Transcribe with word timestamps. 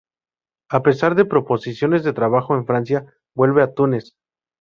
A 0.71 0.81
pesar 0.81 1.13
de 1.13 1.25
proposiciones 1.25 2.03
de 2.03 2.11
trabajo 2.11 2.55
en 2.55 2.65
Francia, 2.65 3.05
vuelve 3.35 3.61
en 3.61 3.75
Túnez. 3.75 4.15